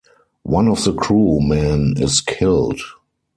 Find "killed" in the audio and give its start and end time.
2.21-2.81